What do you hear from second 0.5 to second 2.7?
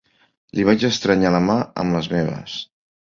Li vaig estrènyer la mà amb les meves.